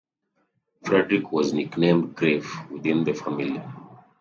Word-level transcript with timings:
Frederick 0.83 1.31
was 1.31 1.53
nicknamed 1.53 2.15
"Griff" 2.15 2.67
within 2.71 3.03
the 3.03 3.13
family. 3.13 3.61